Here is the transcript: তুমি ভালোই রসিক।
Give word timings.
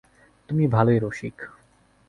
তুমি 0.49 0.65
ভালোই 0.67 0.99
রসিক। 0.99 1.37